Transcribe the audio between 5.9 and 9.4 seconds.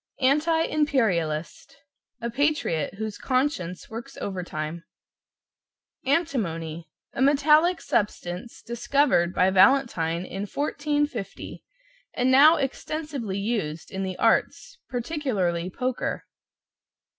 =ANTIMONY= A metallic substance discovered